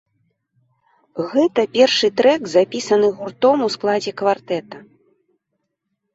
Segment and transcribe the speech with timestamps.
[1.33, 4.75] Гэта першы трэк, запісаны гуртом у складзе квартэта.